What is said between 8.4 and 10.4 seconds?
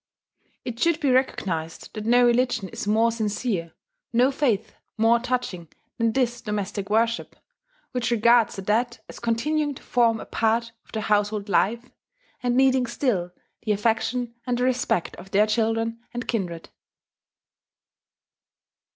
the dead as continuing to form a